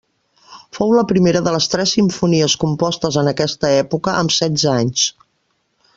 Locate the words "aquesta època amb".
3.33-4.35